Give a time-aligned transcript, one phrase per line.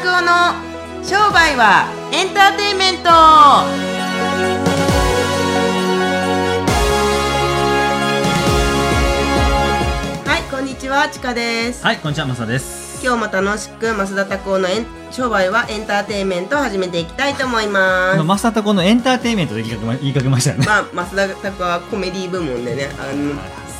[0.00, 0.54] 拓夫の
[1.04, 3.66] 商売はエンターテインメントは
[10.38, 13.04] いこんにちはちかですはい、こんにちは、まさです。
[13.04, 14.68] 今日も楽しく増田拓夫の
[15.10, 20.64] 商売はエンターテインメントを始めていきたいと思いますまあ、マサタコのエンターテインメントで言いかけま言いかけましたよね。
[20.66, 23.34] まあ増田拓夫はコメディ部門でねあの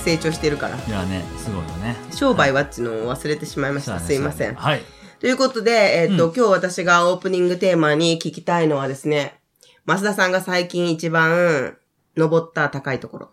[0.04, 1.96] 成長してるからいやね、すごいよね。
[2.12, 4.82] 商売はっていうのを忘れてしまいました、そうだねすいませんはい。
[5.20, 9.38] ということで、えっ、と、うん今日私がオープニングテーマに聞きたいのはですね、
[9.86, 11.76] 増田さんが最近一番
[12.16, 13.30] 登った高いところ。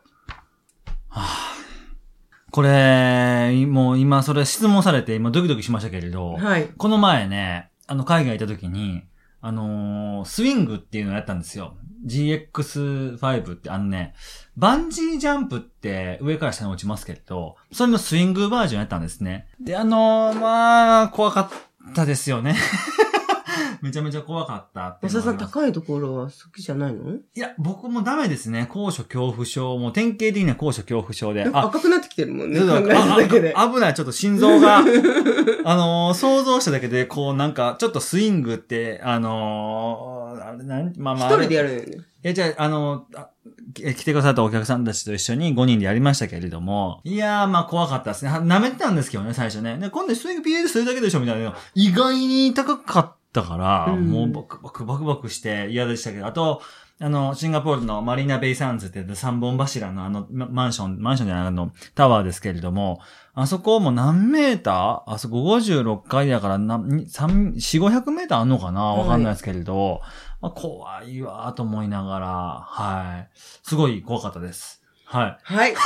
[2.52, 6.68] これ、もう今それ質問されて今ドキドキしましたけれど、はい。
[6.78, 9.04] この前ね、あの海外行った時に、
[9.40, 11.78] あのースイングっていうのをやったんですよ。
[12.06, 14.14] GX5 ってあのね、
[14.58, 19.48] バンジージャンプって上から下に落ちますけれど、それのスイングバージョンやったんですね。
[19.62, 21.50] で、あのーまあ、怖かっ
[21.94, 22.56] たですよね。
[23.82, 27.12] めちゃめちゃ怖かったっていう増田さん高いところは好きじゃないの？
[27.14, 28.66] いや、僕もダメですね。
[28.72, 29.78] 高所恐怖症。
[29.78, 31.44] もう典型的な高所恐怖症で。
[31.46, 33.54] 赤くなってきてるもんね、そうそう考えただけで。
[33.56, 34.80] あ危ない、ちょっと心臓が、
[35.64, 41.30] あのー想像しただけで、こうなんか、ちょっとスイングって、あのーあれなん、まあまあ。
[41.34, 41.70] 一人でやる。
[41.76, 41.86] よね。
[41.98, 43.26] いや、じゃあ、あのー
[43.74, 48.32] 来てくださったお客さんたちと一緒に5人でやりましたけれども、いやー、まあ怖かったですね。
[48.32, 49.78] は舐めてたんですけどね、最初ね。
[49.78, 51.54] で、今度スイング PL するだけでしょみたいなの。
[51.76, 56.62] 意外に高かったから、うんもうバクバクバクバクして嫌でしたけど、あと、
[57.00, 63.02] あの、シンガポールのマリーナベイサンズって三本柱のあの、ママンション、マンションじゃないあの、タワーですけれども、
[63.36, 65.14] あそこも何メーター？
[65.14, 68.82] あそこ56階だからな、に三4、500メーターあんのかな？
[68.82, 70.02] わかんないですけれど、
[70.42, 73.30] まあ、怖いわーと思いながら、はい。
[73.64, 74.82] すごい怖かったです。
[75.06, 75.38] はい。
[75.42, 75.74] はい。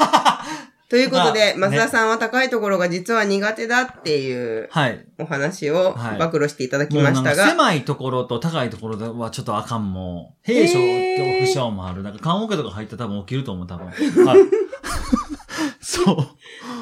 [0.89, 5.05] ということで、増田さんは高いところが実は苦手だっていうはい。
[5.17, 10.45] お話をはい暴露していただきましたが、狭いところと高いところではちょっとあかんもう。
[10.45, 12.03] 兵所恐怖症もある。
[12.03, 13.88] なんか看護家とか入ったら多分起きると思う、多分。
[13.88, 13.94] は
[14.35, 14.39] い。
[15.79, 16.03] そ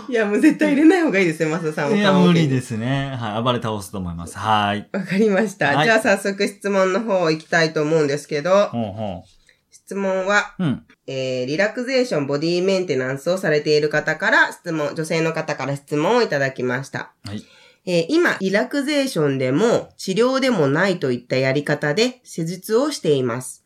[0.09, 1.92] いや、もう絶対入れない方がいいですよ、増田さんう。
[1.92, 1.97] は。
[1.97, 3.16] いや、無理ですね。
[3.16, 3.44] はい。
[3.44, 4.38] 暴れ倒すと思います。
[4.38, 4.90] はい。
[4.92, 5.75] わかりました。
[5.75, 9.24] はいじゃあ早速質問の方行きたいと思うんですけど、ほうほ
[9.72, 10.64] 質問は、う。
[10.64, 10.84] うん。
[11.08, 17.14] えー、リラクゼーションボディメンテナンスをされている方から質問、女性の方から質問をいただきました。
[17.25, 17.44] はい。
[17.86, 23.64] えー今、リラクゼーションでも治療でもないといったやり方で施術をしています。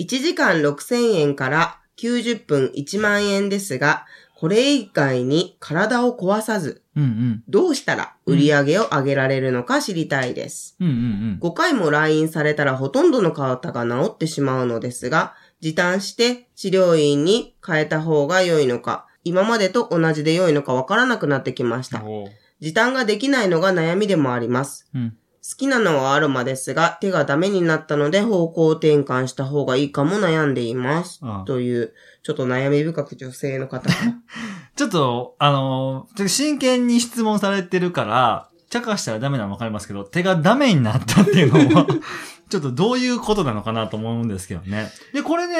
[0.00, 4.06] 1時間6000円から90分1万円ですが、
[4.40, 7.44] これ以外に体を壊さず、うんうん。
[7.46, 10.76] どうしたら売り上げを上げられるのか知りたいです。
[10.80, 22.00] うんうん5回も来院されたらほとんどの方が治ってしまうのですが、時短して治療院に変えた方が良いのか、今までと同じで良いのかわからなくなってきました。
[22.00, 22.24] うん。
[22.60, 24.88] 時短ができないのが悩みでもあります。
[24.94, 25.18] うん。
[25.42, 31.18] 好きなのはアロマですが、手がダメになったので方向転換した方がいいかも悩んでいます。
[31.22, 33.94] ああという、ちょっと悩み深く女性の方が。
[34.76, 41.86] ちょっと、あの真剣に質問されてるから、茶化したらダメなのわかりますけど、手がダメになったっていうのは、
[42.50, 44.90] ちょっとどういうことなのかなと思うんですけどね。
[45.14, 45.56] で、これね、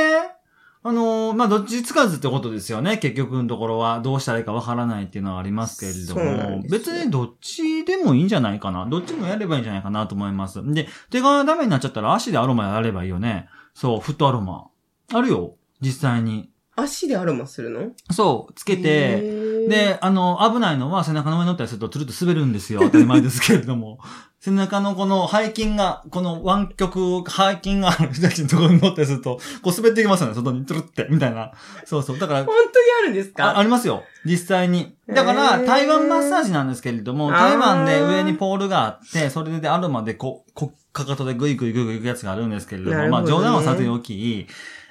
[0.83, 2.97] あのーまあ、どっちつかずってことですよね。
[2.97, 8.87] 結局のところは、どうしたらいいかわからないっていうのはありますけれども、別にどっちでもいいんじゃないかな。
[8.87, 10.61] どっちもやればいいんじゃないかなと思います。
[10.73, 13.49] で、手がダメになっちゃったら足でアロマやればいいよね。
[13.75, 14.69] そう、フットアロマ。
[15.13, 15.57] あるよ。
[15.83, 16.51] 実際に。
[16.77, 17.91] 足でアロマするの？
[18.11, 22.81] そう、つけて、で、あの、危ないのは背中の上に乗ったりするとつるっと滑るんですよ。
[22.83, 23.99] 当たり前ですけれども。
[24.41, 31.53] 背中のこの背筋が、この湾曲、背筋がある人たちのところに乗ったりすると、こう滑っていきますよね、外につるって、みたいな。
[31.85, 32.19] そうそう。
[32.19, 32.67] だから、本当に
[33.03, 33.51] あるんですか？
[33.51, 34.03] あありますよ。
[34.25, 34.95] 実際に。
[35.09, 44.47] だから、台湾マッサージなんですけれども、台湾で上にポールがあって、それでアロマでこう、こかかとでグイグイグイグイ行くやつがあるんですけれども、どねまあ冗談はさておき、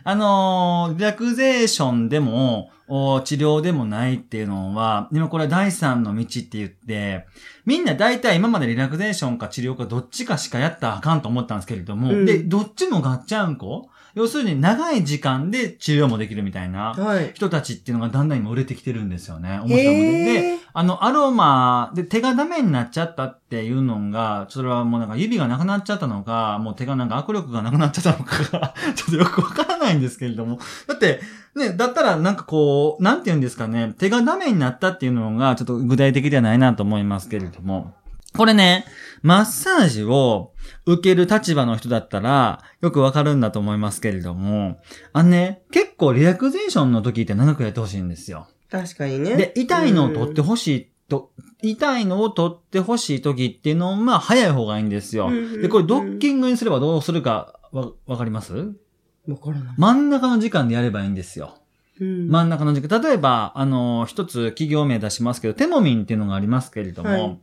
[0.10, 7.28] あのーリラクゼーションでも、お治療でもないっていうのは、今これ第三の道って言って、
[7.64, 17.32] みんな大体今までリラクゼーションか治療かどっちかしかやったらあかんと思ったんですけれども、うんで、どっちもガッチャンコ要するに長い時間で治療もできるみたいなはい。
[17.34, 19.60] 人たちっていうのがだんだん今売れてきてるんですよね。
[19.60, 20.34] 面白いもので。
[20.34, 30.60] で、あの、アロマで手がダメになっちゃったっていうのが、それはもうなんか指がなくなっちゃったのか、もう手がなんか握力がなくなっちゃったのかが、 ちょっとよくわからないんですけれども。
[30.88, 31.22] だって、
[31.56, 37.94] ね、だったらなんかこう、なんて言うんですかね、手がダメになったっていうのが、ちょっと具体的ではないなと思いますけれども。
[38.38, 38.86] これね、
[39.24, 40.54] マッサージを
[40.86, 44.80] 受ける立場の人だったら、よくわかるんだと思いますけれども、
[45.14, 48.48] あのね、結構リラクゼーションの時って長くやってほしいんですよ。
[48.70, 49.36] 確かにね。
[49.36, 51.32] で、痛いのを取ってほほしいっと、
[51.62, 55.32] 痛いのを取ってほしい時っていうのは、まあ、早い方がいいんですよ。
[55.62, 58.54] で、これドッキングにすればどうするか、わ、わかります？
[59.78, 61.56] 真ん中の時間でやればいいんですよ。
[62.00, 63.02] うん真ん中の時間。
[63.02, 67.40] 例えば、あの、一つ企業名出しますけど、テモミンっていうのがありますけれども、はい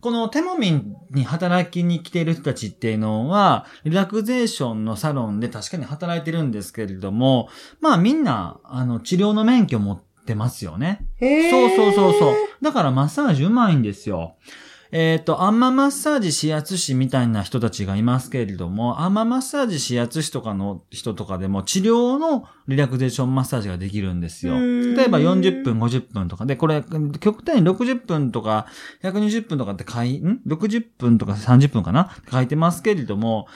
[0.00, 7.48] このテモミンに働きに来ている人たちっていうのは、リラクゼーションのサロンで確かに働いてるんですけれども、
[7.80, 11.06] まあみんな、あの、治療の免許持ってますよね。
[11.18, 12.34] そうそうそうそう。
[12.62, 14.36] だからマッサージうまいんですよ。
[14.92, 24.54] えっ、と、アンママッサージ指圧師みたいな人たちがいますけれども、アンママッサージ指圧師とかの人とかでも治療のリラクゼーションマッサージができるんですよ。
[24.54, 26.82] うん例えば40分、50分とかで、これ、
[27.20, 28.66] 極端に60分とか
[29.02, 32.10] 120分とかって書い、ん ?60 分とか30分かな？
[32.30, 33.46] 書いてますけれども、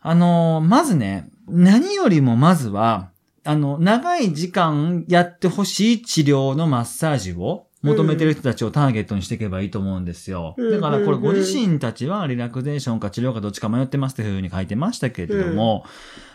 [0.00, 3.10] あのーまずね、何よりもまずは、
[3.44, 10.54] あの、長い時間やってほしい治療のマッサージを求めてる人たちをターゲットにしていけばいいと思うんですよ。
[10.56, 15.84] うんだからこれうんご自身たちはリラクゼーションか治療かどっちか迷ってますっていうふうに書いてましたけれども、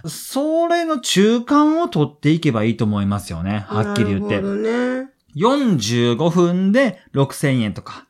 [0.06, 3.66] それの中間を取っていけばいいと思いますよね。
[3.68, 5.10] はっきり言ってね。
[5.36, 8.08] 45分で6000円とか、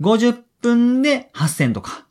[0.00, 2.06] 50分で8000とか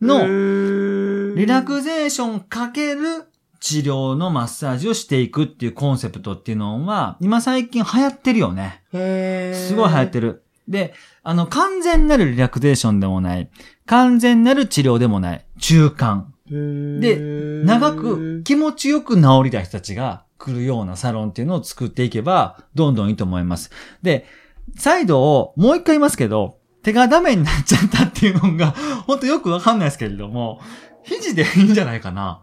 [0.00, 3.27] の、のリラクゼーションかける
[3.60, 8.82] 治療のマッサージをしていくっていうコンセプトっていうのは、今最近流行ってるよね。
[8.92, 10.44] へーすごい流行ってる。
[10.68, 13.50] で、あの、完全なるリラクゼーションでもない、
[13.86, 16.32] 完全なる治療でもない、中間。
[16.50, 17.16] で
[17.66, 23.70] 長く気持ちよく治りたい人たちが来るようなサロンっていうのを作っていけば、どんどんいいと思います。
[24.02, 24.26] で、
[24.76, 28.74] 再度をもう一回言いますけど、手がダメになっちゃったっていうのが、
[29.06, 30.60] ほんとよくわかんないですけれども、
[31.02, 32.40] 肘でいいんじゃないかな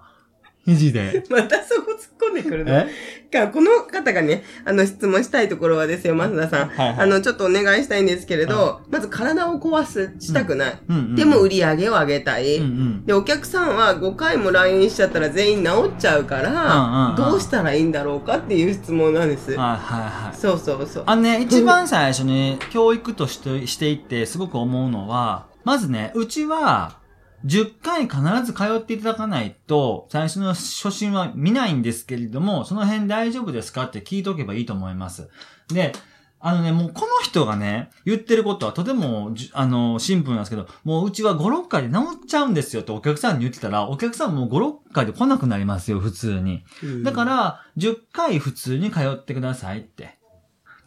[0.66, 1.24] 肘で。
[1.30, 2.72] またそこ突っ込んでくるの？
[2.74, 2.88] え？
[3.32, 6.70] かこの方がね、あの質問したいところはですよ、増田さん。
[6.70, 10.80] はいはいあの、ちょっとお願いしたいんですけれど、まず体を壊す、したくない。
[10.90, 12.58] うんうん、でも売り上げを上げたい。
[12.58, 13.06] うんうん。
[13.06, 19.52] で、お客さんは5回も来院しちゃったら全員治っちゃうかうんうんら、うんどうしたらいいんだろうかっていう質問なんです。
[19.52, 20.38] はいはいはい。
[20.38, 21.04] そうそうそう。
[21.06, 26.98] あのね、一番最初に教育としてしていってすごく思うのは、まずね、うちは、
[27.46, 35.30] 10回必ず通っていただかないと、最初の初心は見ないんですけれども、その辺大丈夫ですかって聞いとけばいいと思います。
[35.68, 35.94] で、
[36.40, 46.64] あのね、もうこの人がね、言ってることはとてもじ、あの、シンプルなんですけど、もううちは5、6回で治っちゃうんですよってお客さんに言ってたら、お客さんもう5、6回で来なくなりますよ、普通に。
[46.84, 50.15] うんだか、ら、10回普通に通ってくださいって。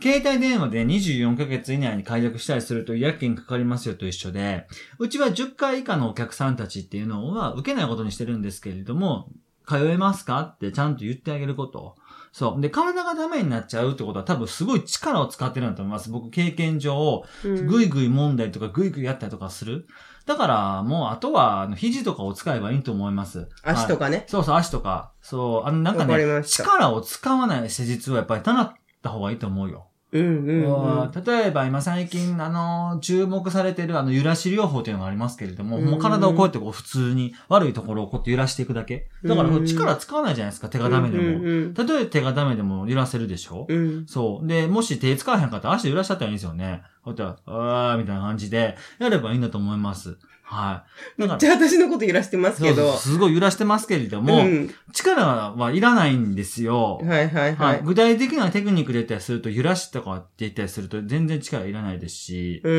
[0.01, 4.67] 携帯電話で24ヶ月以内に解約したりすると違約金かかりますよと一緒で、
[4.99, 9.29] うちは10回以下のお客さんたちっていうのは受けないことにしてるんですけれども、
[9.69, 11.97] 通えますかってちゃんと言ってあげること。
[12.33, 12.61] そう。
[12.61, 16.11] で、体がダメになっちゃうってことは多分すごい力を使ってるんだと思います。
[16.11, 19.87] 僕経験上、うんぐいぐい揉んだりとかぐいぐいやったりとかする。
[20.27, 23.47] だから、もうあとは、肘とかを使えばいいと思います。
[23.47, 24.25] か足とかね。
[24.29, 25.13] そうそう、足とか。
[25.21, 29.88] そう、あの、なんかね、ました力を使わない施術はやっぱり習った方がいいと思うよ。
[30.11, 31.25] うんうんうん。
[31.25, 39.09] 例えば今最近、あの、注目されてるあの、揺らし療法というのがありますけれども、うんもう体をこうやってこう普通に悪いところをこうやって揺らしていくだけ。
[39.25, 41.25] だからうん力使わないじゃないですか、手がダメでも。
[41.25, 44.47] うんうん例えば手がダメでも揺らせるでしょ、うんうんそう。
[44.47, 46.83] で、もし手使わへんかったら足で揺らしちゃったらいいんですよね。
[47.05, 50.17] こうやって、あーみたいな感じで、やればいいんだと思います。
[50.51, 50.85] は
[51.19, 51.21] い。
[51.21, 52.97] だからじゃあ私のこと揺らしてますけど。
[52.97, 56.99] すごい揺らしてますけれども、うん力はいらないんですよ。
[57.05, 57.83] はいはいははいい。
[57.83, 62.73] 具体的なテクニックで言ったりすると、揺らしとかって言ったりすると、全然力いらないですし、そう。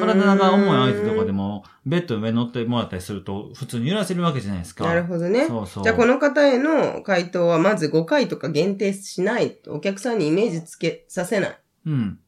[0.00, 4.84] 体が重い相手とかでも、ベッドの上に乗ってもらったりすると、普通に揺らせるわけじゃないですか。
[4.84, 5.46] なるほどね。
[5.46, 5.84] そうそう。
[5.84, 9.58] じゃあこの方への回答はまず5回とか限定しない。
[9.68, 11.58] お客さんにイメージつけさせない。
[11.86, 12.18] うん。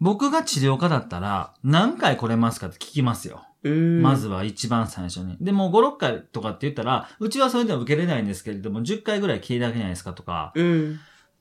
[0.00, 3.42] 僕が治療家だったら、何回来れますかって聞きますよ。
[3.68, 5.36] まずは一番最初に。
[5.40, 10.52] でも5、6回とかって言ったら、うちはそれでは受けれないんですけれども、10回ぐらい聞いただけじゃないですかとか。
[10.54, 11.00] うん。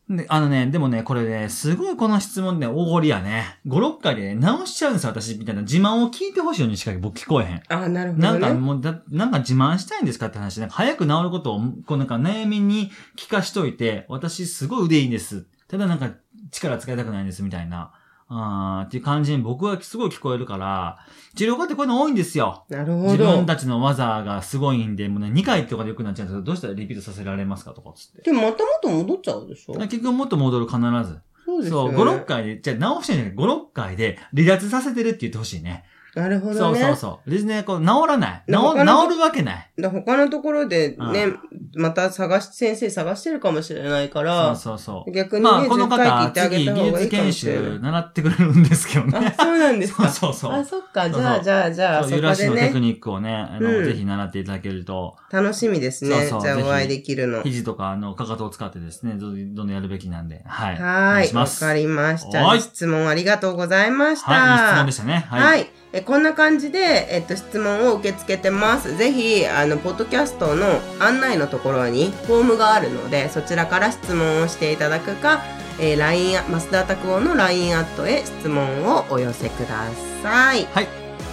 [0.10, 3.60] で、あのね、でもね、これね、すごいこの質問ね、大ごりやね。
[3.68, 7.56] 5、6回で、ね、直しちゃうんですよ、私、みたいな自慢を聞いてほしいようにしか僕聞こえへん。
[7.70, 8.60] ああ、なるほなんかどね。
[8.60, 10.60] もうだ、なんか自慢したいんですかって話。
[10.60, 15.46] なんか早く治ることを、こうなんか悩みに聞かしといて、私すごい腕いいんです。
[15.68, 16.12] ただなんか
[16.52, 17.94] 力使いたくないんです、みたいな。
[18.34, 21.00] あーっていう感じに僕はすごい聞こえるから、
[21.36, 22.64] 治療家ってこういうの多いんですよ。
[22.70, 23.46] なるほ自ど分。
[23.46, 28.22] たちの技がすごいんで、もうね、2回とかで良くなっちゃうんですけど、どうしたらリピートさせられますかとかつって。
[28.22, 29.74] でもまたまた戻っちゃうでしょ？
[29.74, 31.20] 結局もっと戻る必ず。
[31.46, 32.12] そうですそう、よね。
[32.14, 35.84] 5、6回で、じゃあ直してんじゃない？5、6回で離脱させてるって言ってほしいね。
[36.14, 36.82] なるほどそうね。
[36.82, 37.30] そうそう。
[37.30, 38.44] リズネこう治らない。
[38.48, 39.72] 治治るわけない。
[39.80, 41.40] だ他のところでね、う
[41.80, 45.12] また探し、先生探してるかもしれないかそうら、そうそう。
[45.12, 47.80] 逆にね、まあ、この10回聞い方、てあげ次、技術研修。
[47.82, 49.34] 習ってくれるんですけどね。
[49.38, 50.12] あ、そうなんですそうか。
[50.12, 50.52] そうそう。
[50.52, 51.10] あ、そっか。
[51.10, 56.16] じゃあ、じゃあ、じゃあ、そうそこで揺らしのテクね、ニックをね、あの、うんぜひ習っていただけると、楽しみですね。
[56.16, 57.42] そうそうじゃあお会いできるの。
[57.42, 60.78] 肘とか、あの、かかとを使ってですね、どどんどんやるべきなんで、はい。
[60.78, 61.34] おはい。
[61.34, 61.48] わ。
[61.48, 62.46] かりました。
[62.46, 64.32] はい質問ありがとうございました。
[64.32, 65.26] はい、いい質問でしたね。
[65.30, 65.81] はい、はい。
[65.94, 68.96] えこんな感じで、えっと、質問を受け付けてます。
[68.96, 75.42] ぜひ、あの、ポッドキャストの案内のところにフォームがあるので、そちらから質問をしていただくか、
[75.80, 79.86] えー、LINE や、増田拓夫の LINE アットへ質問をお寄せくだ
[80.24, 80.66] さい。
[80.74, 80.88] はい。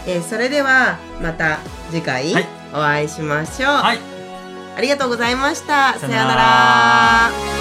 [0.07, 1.59] えーそれでは、また
[1.91, 3.71] 次回はいお会いしましょう。
[3.71, 3.99] はい。
[4.77, 5.95] ありがとうございました。
[5.99, 7.58] さようなら。